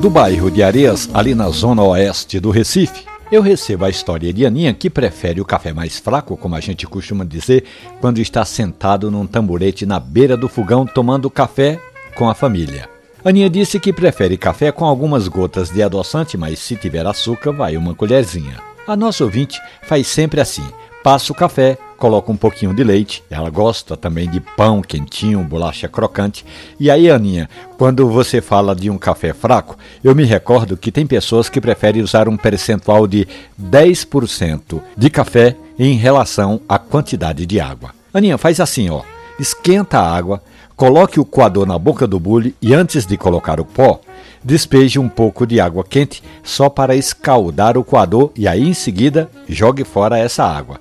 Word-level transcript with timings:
Do 0.00 0.10
bairro 0.10 0.50
de 0.50 0.62
Areias, 0.62 1.08
ali 1.14 1.34
na 1.34 1.48
zona 1.50 1.82
oeste 1.82 2.40
do 2.40 2.50
Recife, 2.50 3.04
eu 3.30 3.40
recebo 3.40 3.84
a 3.84 3.88
história 3.88 4.32
de 4.32 4.44
Aninha 4.44 4.74
que 4.74 4.90
prefere 4.90 5.40
o 5.40 5.44
café 5.44 5.72
mais 5.72 5.98
fraco, 5.98 6.36
como 6.36 6.54
a 6.54 6.60
gente 6.60 6.86
costuma 6.86 7.24
dizer, 7.24 7.64
quando 8.00 8.18
está 8.18 8.44
sentado 8.44 9.10
num 9.10 9.26
tamborete 9.26 9.86
na 9.86 9.98
beira 9.98 10.36
do 10.36 10.48
fogão 10.48 10.84
tomando 10.84 11.30
café 11.30 11.80
com 12.14 12.28
a 12.28 12.34
família. 12.34 12.90
Aninha 13.24 13.48
disse 13.48 13.78
que 13.78 13.92
prefere 13.92 14.36
café 14.36 14.72
com 14.72 14.84
algumas 14.84 15.28
gotas 15.28 15.70
de 15.70 15.82
adoçante, 15.82 16.36
mas 16.36 16.58
se 16.58 16.74
tiver 16.74 17.06
açúcar, 17.06 17.52
vai 17.52 17.76
uma 17.76 17.94
colherzinha. 17.94 18.56
A 18.86 18.96
nossa 18.96 19.22
ouvinte 19.22 19.60
faz 19.84 20.08
sempre 20.08 20.40
assim: 20.40 20.66
passa 21.02 21.32
o 21.32 21.36
café, 21.36 21.78
coloca 22.02 22.32
um 22.32 22.36
pouquinho 22.36 22.74
de 22.74 22.82
leite. 22.82 23.22
Ela 23.30 23.48
gosta 23.48 23.96
também 23.96 24.28
de 24.28 24.40
pão 24.40 24.82
quentinho, 24.82 25.38
bolacha 25.44 25.86
crocante. 25.86 26.44
E 26.80 26.90
aí, 26.90 27.08
Aninha, 27.08 27.48
quando 27.78 28.08
você 28.08 28.40
fala 28.40 28.74
de 28.74 28.90
um 28.90 28.98
café 28.98 29.32
fraco, 29.32 29.78
eu 30.02 30.12
me 30.12 30.24
recordo 30.24 30.76
que 30.76 30.90
tem 30.90 31.06
pessoas 31.06 31.48
que 31.48 31.60
preferem 31.60 32.02
usar 32.02 32.28
um 32.28 32.36
percentual 32.36 33.06
de 33.06 33.28
10% 33.56 34.82
de 34.96 35.10
café 35.10 35.56
em 35.78 35.94
relação 35.94 36.60
à 36.68 36.76
quantidade 36.76 37.46
de 37.46 37.60
água. 37.60 37.92
Aninha, 38.12 38.36
faz 38.36 38.58
assim, 38.58 38.90
ó. 38.90 39.02
Esquenta 39.38 40.00
a 40.00 40.12
água, 40.12 40.42
coloque 40.74 41.20
o 41.20 41.24
coador 41.24 41.66
na 41.66 41.78
boca 41.78 42.04
do 42.04 42.18
bule 42.18 42.52
e 42.60 42.74
antes 42.74 43.06
de 43.06 43.16
colocar 43.16 43.60
o 43.60 43.64
pó, 43.64 44.00
despeje 44.42 44.98
um 44.98 45.08
pouco 45.08 45.46
de 45.46 45.60
água 45.60 45.84
quente 45.84 46.20
só 46.42 46.68
para 46.68 46.96
escaldar 46.96 47.78
o 47.78 47.84
coador 47.84 48.32
e 48.34 48.48
aí 48.48 48.68
em 48.68 48.74
seguida 48.74 49.30
jogue 49.48 49.84
fora 49.84 50.18
essa 50.18 50.42
água. 50.44 50.80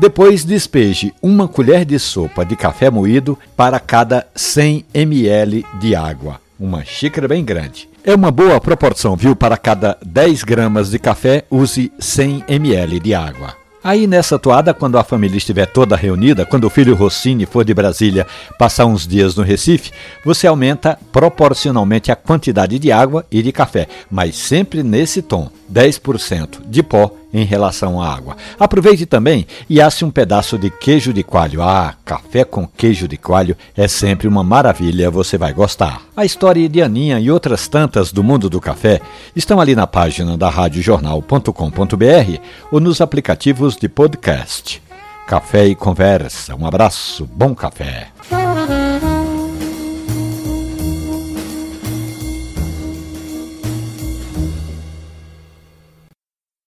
Depois 0.00 0.46
despeje 0.46 1.12
uma 1.20 1.46
colher 1.46 1.84
de 1.84 1.98
sopa 1.98 2.42
de 2.42 2.56
café 2.56 2.88
moído 2.88 3.38
para 3.54 3.78
cada 3.78 4.26
100 4.34 4.86
ml 4.94 5.62
de 5.78 5.94
água, 5.94 6.40
uma 6.58 6.82
xícara 6.82 7.28
bem 7.28 7.44
grande. 7.44 7.86
É 8.02 8.14
uma 8.14 8.30
boa 8.30 8.58
proporção, 8.62 9.14
viu? 9.14 9.36
Para 9.36 9.58
cada 9.58 9.98
10 10.02 10.42
gramas 10.42 10.90
de 10.90 10.98
café, 10.98 11.44
use 11.50 11.92
100 11.98 12.44
ml 12.48 12.98
de 12.98 13.12
água. 13.12 13.54
Aí 13.84 14.06
nessa 14.06 14.38
toada, 14.38 14.72
quando 14.72 14.96
a 14.96 15.04
família 15.04 15.36
estiver 15.36 15.66
toda 15.66 15.96
reunida, 15.96 16.46
quando 16.46 16.64
o 16.64 16.70
filho 16.70 16.94
Rossini 16.94 17.44
for 17.44 17.62
de 17.62 17.74
Brasília 17.74 18.26
passar 18.58 18.86
uns 18.86 19.06
dias 19.06 19.36
no 19.36 19.42
Recife, 19.42 19.90
você 20.24 20.46
aumenta 20.46 20.98
proporcionalmente 21.12 22.10
a 22.10 22.16
quantidade 22.16 22.78
de 22.78 22.90
água 22.90 23.26
e 23.30 23.42
de 23.42 23.52
café, 23.52 23.86
mas 24.10 24.34
sempre 24.34 24.82
nesse 24.82 25.20
tom, 25.20 25.50
10% 25.70 26.60
de 26.66 26.82
pó 26.82 27.19
em 27.32 27.44
relação 27.44 28.00
à 28.00 28.12
água. 28.12 28.36
Aproveite 28.58 29.06
também 29.06 29.46
e 29.68 29.80
asse 29.80 30.04
um 30.04 30.10
pedaço 30.10 30.58
de 30.58 30.70
queijo 30.70 31.12
de 31.12 31.22
coalho. 31.22 31.62
Ah, 31.62 31.94
café 32.04 32.44
com 32.44 32.66
queijo 32.66 33.06
de 33.06 33.16
coalho 33.16 33.56
é 33.76 33.86
sempre 33.88 34.28
uma 34.28 34.42
maravilha, 34.42 35.10
você 35.10 35.38
vai 35.38 35.52
gostar. 35.52 36.02
A 36.16 36.24
história 36.24 36.68
de 36.68 36.82
Aninha 36.82 37.18
e 37.20 37.30
outras 37.30 37.68
tantas 37.68 38.12
do 38.12 38.22
mundo 38.22 38.50
do 38.50 38.60
café 38.60 39.00
estão 39.34 39.60
ali 39.60 39.74
na 39.74 39.86
página 39.86 40.36
da 40.36 40.48
radiojornal.com.br 40.48 42.40
ou 42.70 42.80
nos 42.80 43.00
aplicativos 43.00 43.76
de 43.76 43.88
podcast. 43.88 44.82
Café 45.26 45.66
e 45.66 45.74
conversa. 45.76 46.56
Um 46.56 46.66
abraço, 46.66 47.28
bom 47.32 47.54
café. 47.54 48.08